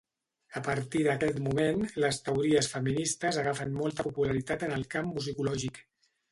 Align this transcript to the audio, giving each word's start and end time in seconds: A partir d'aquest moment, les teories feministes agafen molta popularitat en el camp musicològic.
A 0.59 0.61
partir 0.67 1.01
d'aquest 1.07 1.37
moment, 1.47 1.83
les 2.05 2.19
teories 2.29 2.71
feministes 2.73 3.39
agafen 3.43 3.79
molta 3.85 4.09
popularitat 4.11 4.69
en 4.71 4.77
el 4.81 4.91
camp 4.97 5.15
musicològic. 5.15 5.83